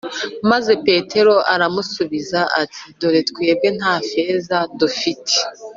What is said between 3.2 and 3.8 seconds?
twebwe